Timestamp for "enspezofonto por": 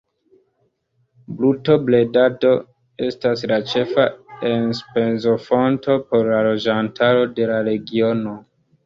4.53-6.31